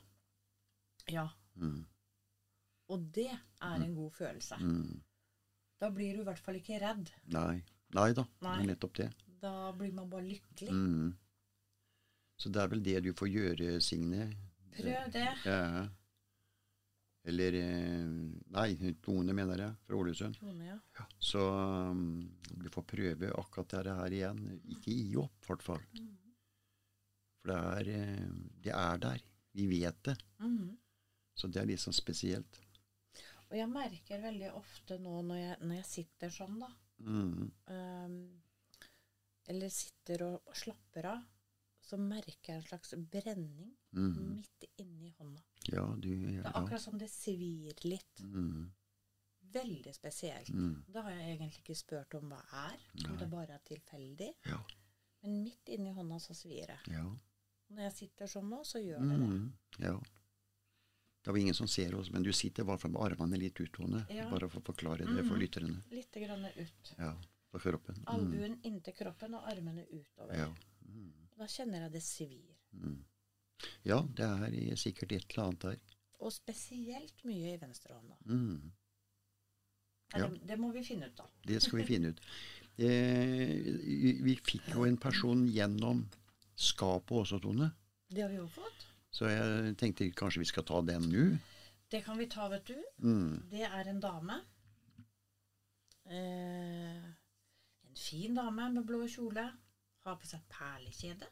[1.11, 1.27] Ja.
[1.59, 1.85] Mm,
[2.89, 4.55] Og det er en god følelse.
[4.61, 5.01] mm.
[5.79, 7.11] Da blir du i hvert fall ikke redd.
[7.33, 7.61] Nei.
[7.93, 8.23] Nei da.
[8.41, 9.09] Det er nettopp det.
[9.41, 10.71] Da blir man bare lykkelig.
[10.71, 11.11] Mm.
[12.37, 14.27] Så det er vel det du får gjøre, Signe.
[14.77, 15.29] Prøv det.
[15.45, 15.87] Ja.
[17.27, 18.11] Eller eh,
[18.55, 19.79] Nei, Tone, mener jeg.
[19.87, 20.37] Fra Ålesund.
[20.39, 20.77] Tone, ja.
[20.99, 21.41] Ja, så
[21.91, 24.45] um, du får prøve akkurat dette her igjen.
[24.77, 25.83] Ikke gi opp, i hvert fall.
[27.41, 28.29] For det er, eh,
[28.63, 29.27] det er der.
[29.57, 30.15] Vi vet det.
[30.39, 30.77] Mm.
[31.37, 32.61] Så det er litt sånn spesielt.
[33.47, 38.41] Og jeg merker veldig ofte nå når jeg, når jeg sitter sånn, da, Mm, um,
[39.45, 41.25] eller sitter og slapper av,
[41.87, 44.17] så merker jeg en slags brenning mm.
[44.35, 45.41] midt inni hånda.
[45.71, 48.19] Ja, du Det er akkurat som det svir litt.
[48.23, 48.67] Mm,
[49.53, 50.49] Veldig spesielt.
[50.51, 53.17] mm, Det har jeg egentlig ikke spurt om hva er, om Nei.
[53.21, 54.33] det bare er tilfeldig.
[54.45, 54.59] ja,
[55.23, 56.79] Men midt inni hånda så svir det.
[56.91, 57.05] ja.
[57.69, 59.27] Når jeg sitter sånn nå, så gjør det det.
[59.27, 59.95] Mm, ja.
[61.23, 63.59] Det var ingen som ser oss, men du sitter i hvert fall med armene litt
[63.59, 64.05] utgående.
[64.09, 64.29] Ja.
[64.31, 65.41] Bare for å forklare det for Mhm.
[65.41, 65.83] lytterne.
[65.91, 66.93] Litt grann ut.
[66.97, 67.13] Ja,
[67.51, 67.95] på kroppen.
[67.95, 70.35] Mm, Albuen inntil kroppen og armene utover.
[70.37, 70.53] ja.
[71.47, 72.55] Da kjenner jeg det svir.
[72.75, 73.03] mm.
[73.87, 75.93] ja, det er sikkert et eller annet der.
[76.19, 78.17] Og spesielt mye i venstrehånda.
[78.25, 78.73] Mm.
[80.11, 80.27] Ja.
[80.27, 81.29] Det, det må vi finne ut av.
[81.47, 82.19] Det skal vi finne ut.
[82.75, 86.01] Eh, vi vi fikk jo en person gjennom
[86.51, 87.69] skapet også, Tone.
[88.11, 88.83] Det har vi jo fått.
[89.15, 91.29] Så jeg tenkte kanskje vi skal ta den nå.
[91.87, 92.75] Det kan vi ta, vet du.
[92.99, 93.47] Mm.
[93.53, 94.41] Det er en dame.
[96.11, 97.07] Eh,
[97.87, 99.47] en fin dame med blå kjole.
[100.07, 101.27] Har på seg perlekjede.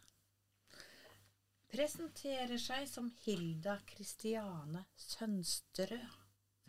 [1.72, 6.18] Presenterer seg som Hilda Kristiane Sønsterød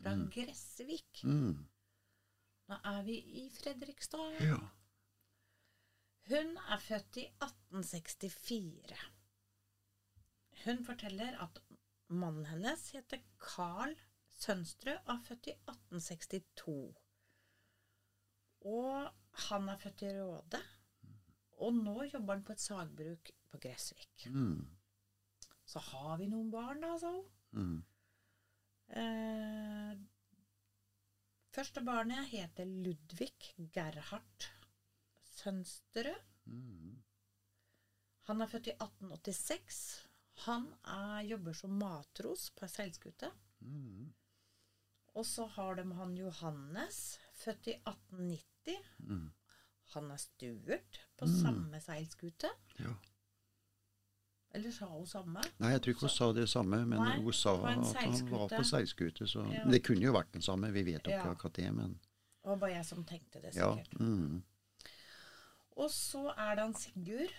[0.02, 0.28] fra Mm.
[0.30, 1.24] Gressvik.
[1.24, 1.66] Mm.
[2.68, 4.38] Nå er vi i Fredrikstad.
[4.44, 4.58] Ja.
[6.30, 9.02] Hun er født i 1864.
[10.64, 11.60] Hun forteller at
[12.08, 13.94] mannen hennes heter Carl
[14.30, 16.94] Sønstrø og er født i 1862.
[18.60, 19.12] Og
[19.48, 20.62] han er født i Råde.
[21.64, 24.26] Og nå jobber han på et sagbruk på Gressvik.
[24.32, 24.66] Mm.
[25.66, 27.24] Så har vi noen barn, da, sa hun.
[27.56, 27.78] Mm.
[29.00, 29.94] Eh,
[31.56, 34.50] første barnet heter Ludvig Gerhard
[35.36, 36.20] Sønsterød.
[36.46, 37.02] Mm.
[38.28, 39.80] Han er født i 1886.
[40.46, 43.30] Han er, jobber som matros på ei seilskute.
[43.64, 44.12] Mm.
[45.16, 48.90] Og så har de han Johannes, født i 1890.
[49.08, 49.30] Mm.
[49.94, 51.36] Han er stuert på Mm.
[51.42, 52.48] samme seilskute.
[52.78, 52.94] Ja.
[54.54, 55.42] Eller sa hun samme?
[55.58, 58.48] Nei, jeg tror ikke hun sa det samme, men Nei, hun sa at han var
[58.48, 59.26] på seilskute.
[59.28, 59.64] Så Ja.
[59.70, 60.72] det kunne jo vært den samme.
[60.72, 61.30] Vi vet ikke Ja.
[61.30, 62.00] akkurat det, men
[62.42, 63.74] Det var bare jeg som tenkte det, ja.
[63.76, 64.00] sikkert.
[64.00, 64.42] Mm.
[65.76, 67.32] Og så er det han Sigurd,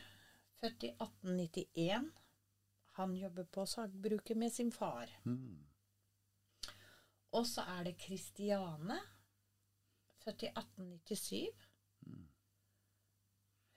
[0.62, 2.12] født i 1891.
[2.91, 5.07] Han jobber på sagbruket med sin far.
[5.25, 5.63] Mm.
[7.33, 8.99] Og så er det Kristiane,
[10.23, 11.49] født i 1897.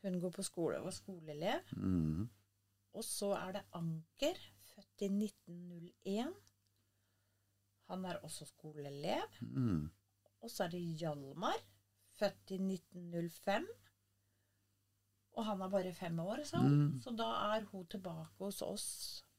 [0.02, 1.72] Hun går på skole og var skoleelev.
[1.76, 2.28] Mm.
[2.96, 4.38] Og så er det Anker,
[4.72, 6.32] født i 1901.
[7.90, 9.38] Han er også skoleelev.
[9.40, 9.90] Mm.
[10.40, 11.58] Og så er det Hjalmar,
[12.18, 13.66] født i 1905.
[15.38, 16.60] Og han er bare fem år, sa.
[16.62, 17.00] Mm.
[17.02, 18.86] Så da er hun tilbake hos oss.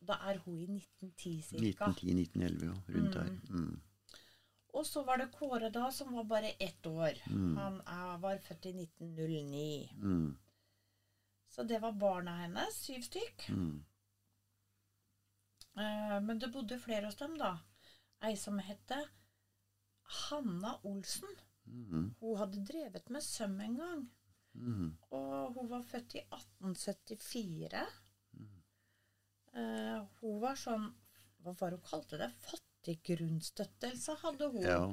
[0.07, 1.41] Da er hun i 1910
[1.77, 1.89] ca.
[1.91, 2.75] 1910-1911, ja.
[2.95, 3.31] Rundt der.
[3.49, 3.81] Mm.
[4.73, 7.19] Og så var det Kåre da, som var bare ett år.
[7.27, 7.57] Mm.
[7.57, 9.89] Han er, var født i 1909.
[11.51, 11.55] Mm.
[11.55, 13.49] Så det var barna hennes, syv stykk.
[13.49, 13.83] Mm.
[15.75, 17.59] Eh, men det bodde flere hos dem, da.
[18.23, 19.01] Ei som hette
[20.29, 21.35] Hanna Olsen.
[21.65, 22.13] Mm.
[22.19, 24.07] Hun hadde drevet med søm en gang.
[24.53, 24.97] Mm.
[25.09, 27.85] Og hun var født i 1874.
[29.51, 30.85] Eh, hun var sånn
[31.43, 32.29] Hva var det hun kalte det?
[32.47, 34.63] Fattiggrunnstøttelse hadde hun.
[34.63, 34.83] Ja.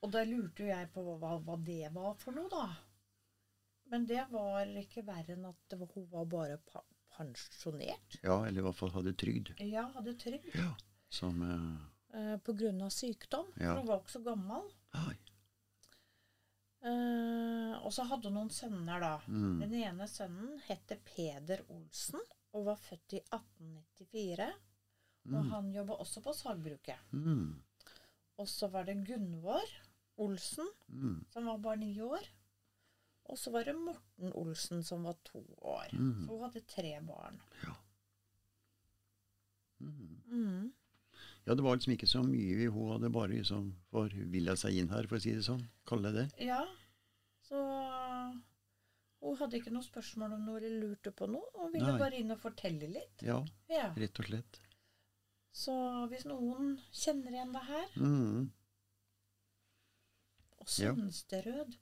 [0.00, 2.68] Og da lurte jo jeg på hva, hva det var for noe, da.
[3.90, 6.82] Men det var ikke verre enn at det var, hun var bare pa
[7.18, 8.18] pensjonert.
[8.22, 9.54] ja, eller i hvert fall hadde trygd.
[9.64, 10.52] Ja, hadde trygd.
[10.54, 10.74] Ja.
[11.10, 11.78] Som Uh...
[12.14, 13.48] Eh, på grunn av sykdom.
[13.60, 13.72] Ja.
[13.74, 14.68] For hun var ikke så gammel.
[14.96, 15.16] Ai.
[16.88, 19.14] Eh, og så hadde hun noen sønner, da.
[19.26, 19.58] Mm.
[19.64, 22.22] Den ene sønnen het Peder Olsen
[22.54, 24.48] og var født i 1894.
[25.28, 27.10] Og han jobba også på sagbruket.
[27.12, 27.58] Mm.
[28.40, 29.66] Og så var det Gunvor
[30.24, 31.24] Olsen, Mm.
[31.32, 32.24] som var bare ni år.
[33.28, 35.90] Og så var det Morten Olsen, som var to år.
[35.92, 36.24] Mm.
[36.26, 37.40] Så hun hadde tre barn.
[37.64, 37.74] Ja.
[39.80, 40.22] Mm.
[40.32, 40.72] Mm.
[41.44, 42.68] Ja, det var liksom ikke så mye.
[42.72, 45.62] Hun hadde bare liksom forvilla seg inn her, for å si det sånn.
[45.88, 46.46] Kalle det det.
[46.48, 46.62] Ja,
[47.48, 47.60] så
[49.22, 51.48] hun hadde ikke noe spørsmål om noe eller lurte på noe.
[51.56, 51.98] Hun ville Nei.
[52.00, 53.22] bare inn og fortelle litt.
[53.24, 53.90] Ja, Ja.
[53.96, 54.60] rett og slett.
[55.52, 55.74] Så
[56.10, 58.50] hvis noen kjenner igjen det her Mm.
[60.60, 60.66] Og.
[60.68, 61.76] Sønsterød.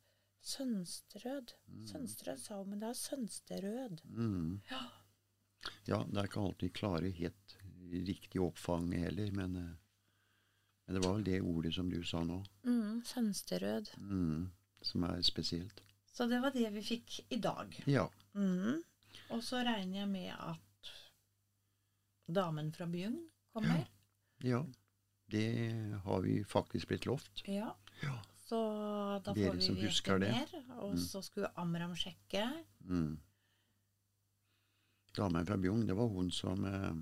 [0.47, 1.53] Sønsterød.
[1.91, 3.99] Sønsterød sa hun, men det er Sønsterød.
[4.05, 4.61] Mm.
[4.71, 4.83] Ja.
[5.89, 7.57] Ja, det er ikke alltid klare helt
[8.07, 9.73] riktig oppfang heller, men, eh,
[10.87, 13.91] men det var vel det ordet som du sa nå, Mm, Sønsterød.
[13.99, 14.51] mm,
[14.83, 15.83] som er spesielt.
[16.13, 17.75] Så det var det vi fikk i dag.
[17.87, 18.07] Ja.
[18.35, 18.83] Mhm.
[19.31, 20.93] Og så regner jeg med at
[22.35, 23.87] damen fra Bjugn kommer.
[24.45, 24.65] ja.
[25.29, 27.43] Det har vi faktisk blitt lovt.
[27.49, 27.73] Ja.
[28.03, 28.21] Ja.
[28.47, 28.59] Så
[29.25, 30.53] da Dere får vi som vite mer.
[30.87, 32.45] Og så skulle Amram sjekke.
[32.87, 33.17] Mm.
[35.17, 36.93] Damen fra Bjugn, det var hun som eh,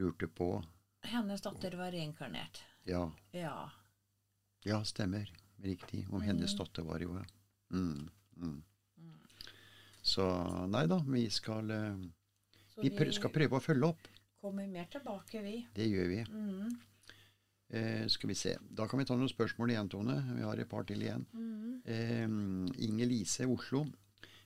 [0.00, 0.48] lurte på
[1.06, 2.62] Hennes datter var reinkarnert.
[2.86, 3.70] Ja, Ja.
[4.64, 5.30] ja stemmer.
[5.62, 6.06] Riktig.
[6.10, 7.18] Om hennes datter var jo
[7.70, 8.62] mm, mm.
[10.02, 10.24] Så
[10.70, 12.02] nei da, vi skal eh,
[12.82, 14.08] Vi prø skal prøve å følge opp.
[14.40, 15.66] kommer mer tilbake, vi.
[15.74, 16.20] Det gjør vi.
[16.30, 16.76] Mhm.
[17.68, 18.54] Eh, skal vi se.
[18.70, 20.16] Da kan vi ta noen spørsmål igjen, Tone.
[20.36, 21.26] Vi har et par til igjen.
[21.32, 21.82] Mhm.
[21.84, 23.86] Eh, Inger Lise, Oslo.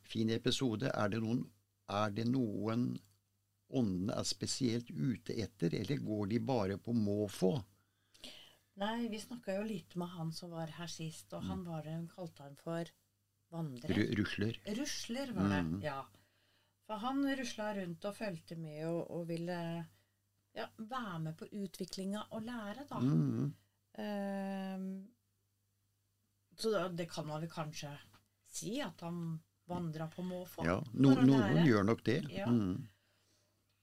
[0.03, 0.91] Fin episode.
[0.95, 1.45] Er det noen,
[1.89, 2.99] er det noen
[3.71, 7.53] åndene er spesielt ute etter, eller går de bare på måfå?
[8.81, 11.93] Nei, vi snakka jo litt med han som var her sist, og han var det
[11.99, 12.89] hun kalte han for
[13.53, 14.15] vandrer.
[14.17, 14.57] Rusler?
[14.79, 15.63] Rusler, var det.
[15.67, 15.83] Mm.
[15.85, 16.01] Ja.
[16.89, 19.59] For han rusla rundt og fulgte med og, og ville
[20.61, 23.01] ja, være med på utviklinga og lære, da.
[23.01, 23.51] Mm,
[24.01, 25.03] Uh,
[26.57, 27.91] så da, det kan man vel kanskje
[28.49, 30.65] si, at han vandra på måfå.
[30.67, 31.65] ja, no, noen lære.
[31.67, 32.21] gjør nok det.
[32.33, 32.47] Ja.
[32.51, 32.89] Mm,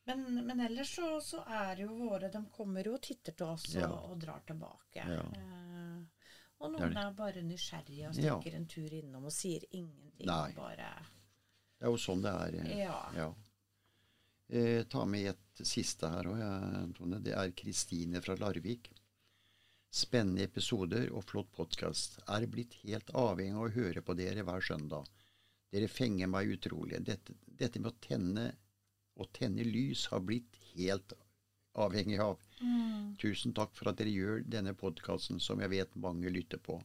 [0.08, 3.66] Men, men ellers så, så er jo våre De kommer jo og titter til oss
[3.76, 3.90] og, Ja.
[3.92, 5.04] og drar tilbake.
[5.04, 5.20] Ja.
[5.20, 6.06] Uh,
[6.60, 7.04] og Det er noen det.
[7.04, 10.26] er bare nysgjerrige og stikker en tur innom og sier ingenting.
[10.32, 10.54] Nei.
[10.56, 10.88] Bare
[11.78, 12.56] Det er jo sånn det er.
[12.64, 13.28] eh, Ja.
[14.50, 17.20] Eh, ta med et siste her òg, Tone.
[17.24, 18.90] Det er Kristine fra Larvik.
[19.92, 22.20] Spennende episoder og flott podkast.
[22.32, 25.08] Er blitt helt avhengig av å høre på dere hver søndag.
[25.74, 27.02] Dere fenger meg utrolig.
[27.04, 28.46] Dette, dette med å tenne,
[29.20, 31.12] å tenne lys har blitt helt
[31.78, 32.40] avhengig av.
[33.20, 36.80] Tusen takk for at dere gjør denne podkasten som jeg vet mange lytter på.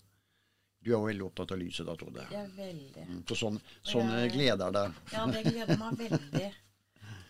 [0.82, 2.26] Du er jo veldig opptatt av lyset da, Tode.
[2.32, 4.94] Jeg er veldig Mm, For sånn, sånn Jeg- gleder deg.
[5.12, 6.52] Ja, det gleder meg veldig.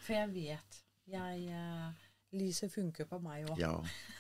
[0.02, 0.80] For jeg vet
[1.12, 3.58] jeg, uh, Lyset funker på meg òg.
[3.60, 3.74] Ja,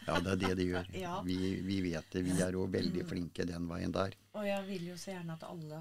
[0.04, 0.88] ja, det er det det gjør.
[1.04, 1.14] Ja.
[1.24, 2.24] Vi, vi vet det.
[2.26, 4.12] Vi er jo veldig flinke den veien der.
[4.36, 5.78] Og jeg vil jo så gjerne at alle,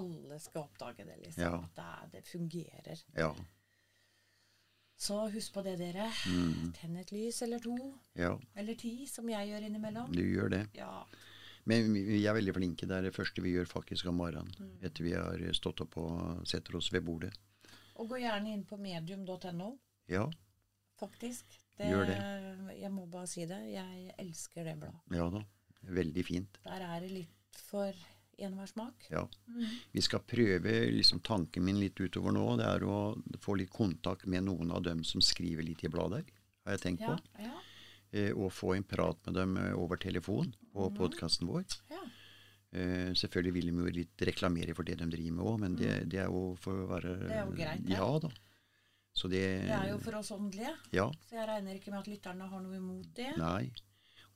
[0.00, 1.42] alle skal oppdage det, liksom.
[1.44, 1.58] Ja.
[1.60, 3.04] At det, er, det fungerer.
[3.18, 3.28] Ja.
[4.96, 6.08] Så husk på det, dere.
[6.30, 6.72] Mm.
[6.78, 7.76] Tenn et lys eller to.
[8.16, 10.12] ja, Eller ti, som jeg gjør innimellom.
[10.14, 10.64] du gjør det.
[10.78, 11.02] Ja.
[11.68, 12.86] Men vi vi er veldig flinke.
[12.88, 14.48] Det er det første vi gjør faktisk om morgenen.
[14.56, 14.76] Mm.
[14.88, 17.34] Etter vi har stått opp og setter oss ved bordet.
[18.00, 19.68] Og gå gjerne inn på medium.no.
[20.10, 20.24] Ja,
[21.00, 21.60] faktisk.
[21.76, 22.10] Det, Gjør
[22.76, 23.60] Jeg må bare si det.
[23.72, 25.00] Jeg elsker det bladet.
[25.14, 25.40] Ja da.
[25.94, 26.60] Veldig fint.
[26.64, 27.92] Der er det litt for
[28.38, 29.06] enhver smak.
[29.10, 29.24] Ja.
[29.92, 32.46] Vi skal prøve liksom tanken min litt utover nå.
[32.58, 32.98] Det er å
[33.42, 36.24] få litt kontakt med noen av dem som skriver litt i blader,
[36.64, 37.42] har jeg tenkt Ja, på.
[37.46, 37.54] ja,
[38.14, 40.98] Eh, og få en prat med dem eh, over telefon på mm.
[41.00, 41.64] podkasten vår.
[41.90, 42.02] ja.
[42.74, 45.92] Eh, selvfølgelig vil de jo litt reklamere for det de driver med òg, men det,
[46.10, 47.28] det er jo for å være Mm.
[47.28, 47.94] Det er jo greit, det.
[47.94, 48.30] Ja da.
[49.14, 51.04] Så det Det er jo for oss åndelige, Ja.
[51.28, 53.36] så jeg regner ikke med at lytterne har noe imot det.
[53.38, 53.70] Nei.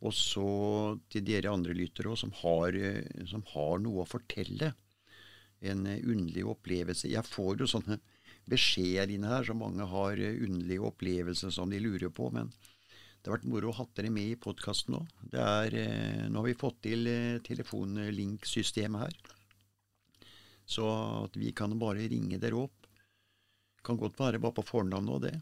[0.01, 4.73] Og så til dere andre lyttere som har, eh, som har noe å fortelle.
[5.61, 7.11] En eh, underlig opplevelse.
[7.11, 7.99] Jeg får jo sånne
[8.49, 12.31] beskjeder inne her, så mange har underlige opplevelser som de lurer på.
[12.33, 12.53] Men
[13.23, 15.01] det har vært moro å ha dere med i podkasten nå.
[15.33, 19.17] Det er, eh, nå har vi fått til eh, telefonlinksystemet her.
[20.69, 20.85] Så
[21.25, 22.87] at vi kan bare ringe dere opp.
[23.85, 25.35] Kan godt være bare på fornavnet og det.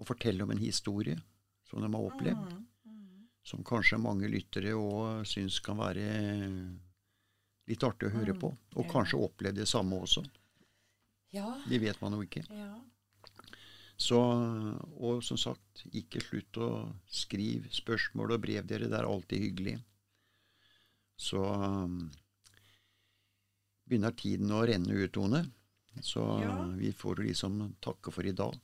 [0.00, 1.18] Og fortelle om en historie
[1.68, 3.26] som de har opplevd Mm, mm.
[3.44, 6.06] som kanskje mange lyttere òg syns kan være
[7.68, 8.56] litt artig å høre Mm, på.
[8.76, 10.24] Og kanskje oppleve det samme også.
[11.32, 12.44] Ja, Det vet man jo ikke.
[12.50, 12.80] ja.
[13.98, 14.18] Så,
[14.98, 16.68] og som sagt, ikke slutt å
[17.06, 18.88] skrive spørsmål og brev dere.
[18.90, 19.76] Det er alltid hyggelig.
[21.22, 22.10] Så um,
[23.86, 25.44] begynner tiden å renne ut, Tone.
[26.00, 26.56] Så Ja.
[26.78, 28.58] vi får liksom takke for i dag.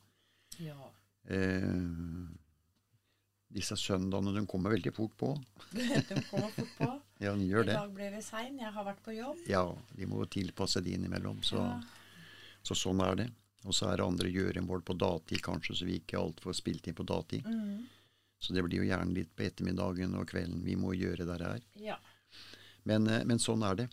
[0.59, 0.91] ja.
[1.29, 2.29] Eh,
[3.53, 5.29] disse søndagene de kommer veldig fort på.
[5.73, 6.89] De kommer fort på.
[7.21, 7.75] Ja, de I gjør det.
[7.75, 8.59] dag ble vi sein.
[8.61, 9.39] Jeg har vært på jobb.
[9.51, 9.65] Ja,
[9.99, 11.41] vi må tilpasse det innimellom.
[11.43, 11.83] Så, Ja.
[12.63, 13.27] så sånn er det.
[13.67, 16.87] Og så er det andre gjøremål på dagtid, kanskje, så vi ikke alt får spilt
[16.87, 17.47] inn på dagtid.
[17.47, 17.87] Mm.
[18.39, 21.65] Så det blir jo gjerne litt på ettermiddagen og kvelden vi må gjøre det her.
[21.91, 21.99] ja.
[22.89, 23.89] Men, eh, men sånn er det.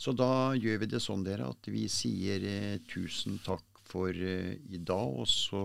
[0.00, 4.54] Så da gjør vi det sånn, dere, at vi sier eh, tusen takk for eh,
[4.72, 5.60] i dag, og så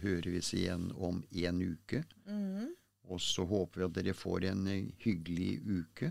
[0.00, 2.00] hører vi oss igjen om en uke.
[2.24, 2.72] Mm.
[3.12, 6.10] Og så håper vi at dere får en eh, hyggelig uke,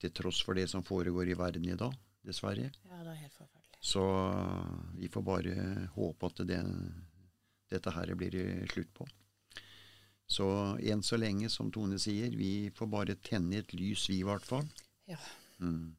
[0.00, 1.92] til tross for det som foregår i verden i dag,
[2.24, 2.70] dessverre.
[2.72, 3.63] ja, det er helt forferdelig.
[3.84, 5.54] Så uh, vi får bare
[5.92, 6.62] håpe at det,
[7.72, 8.38] dette her blir
[8.72, 9.08] slutt på.
[10.26, 10.46] Så
[10.80, 14.46] enn så lenge, som Tone sier, vi får bare tenne et lys, vi i hvert
[14.46, 14.64] fall.
[15.10, 15.20] Ja.
[15.60, 15.92] Mm.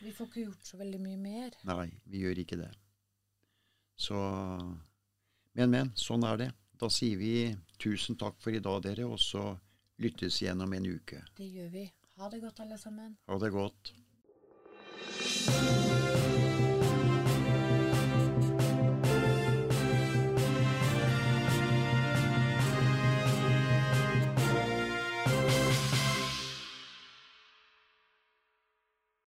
[0.00, 1.54] Vi får ikke gjort så veldig mye mer.
[1.68, 2.72] Nei, vi gjør ikke det.
[3.96, 4.18] Så
[5.56, 5.92] Men, men.
[5.96, 6.50] Sånn er det.
[6.76, 7.30] Da sier vi
[7.80, 9.54] tusen takk for i dag, dere, og så
[10.04, 11.22] lyttes igjen om en uke.
[11.38, 11.86] Det gjør vi.
[12.20, 13.16] Ha det godt, alle sammen.
[13.30, 13.94] Ha det godt.